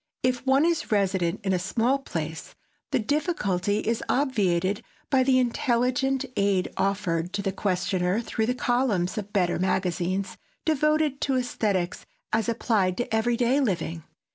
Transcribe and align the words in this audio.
If 0.23 0.43
one 0.47 0.65
is 0.65 0.91
resident 0.91 1.41
in 1.43 1.53
a 1.53 1.59
small 1.59 1.99
place, 1.99 2.55
the 2.89 2.97
difficulty 2.97 3.81
is 3.87 4.01
obviated 4.09 4.81
by 5.11 5.21
the 5.21 5.37
intelligent 5.37 6.25
aid 6.35 6.73
offered 6.75 7.33
to 7.33 7.43
the 7.43 7.51
questioner 7.51 8.19
through 8.19 8.47
the 8.47 8.55
columns 8.55 9.19
of 9.19 9.25
the 9.25 9.31
better 9.33 9.59
magazines 9.59 10.37
devoted 10.65 11.21
to 11.21 11.35
esthetics 11.35 12.07
as 12.33 12.49
applied 12.49 12.97
to 12.97 13.13
every 13.15 13.37
day 13.37 13.59
living. 13.59 14.01